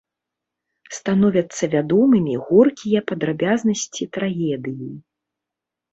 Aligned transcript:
Становяцца 0.97 1.63
вядомымі 1.75 2.33
горкія 2.47 2.99
падрабязнасці 3.11 4.03
трагедыі. 4.19 4.91